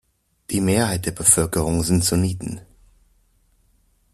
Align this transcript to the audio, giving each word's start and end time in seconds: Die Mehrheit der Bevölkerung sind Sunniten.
Die 0.49 0.61
Mehrheit 0.61 1.05
der 1.05 1.11
Bevölkerung 1.11 1.83
sind 1.83 2.03
Sunniten. 2.03 2.61